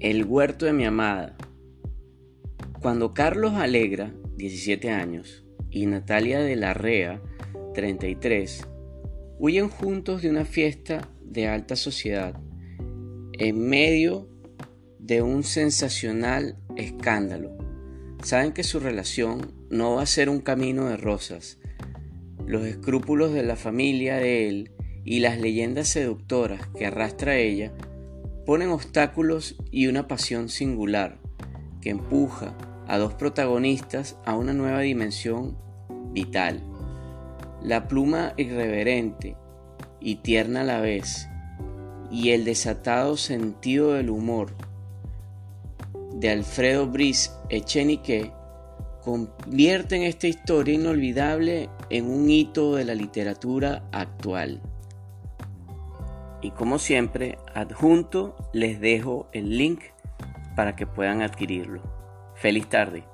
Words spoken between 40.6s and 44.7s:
a la vez y el desatado sentido del humor